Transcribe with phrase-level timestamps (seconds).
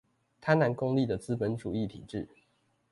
[0.43, 2.27] 貪婪功利的資本主義體制